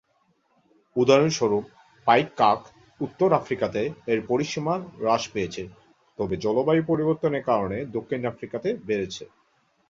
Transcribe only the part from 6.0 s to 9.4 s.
তবে জলবায়ু পরিবর্তনের কারণে দক্ষিণ আফ্রিকাতে বেড়েছে।